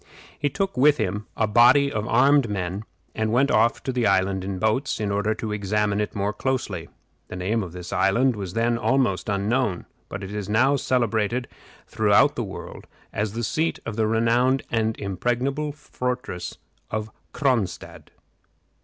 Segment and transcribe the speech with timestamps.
[0.39, 4.43] He took with him a body of armed men, and went off to the island
[4.43, 6.89] in boats, in order to examine it more closely.
[7.27, 11.47] The name of this island was then almost unknown, but it is now celebrated
[11.85, 16.57] throughout the world as the seat of the renowned and impregnable fortress
[16.89, 18.09] of Cronstadt.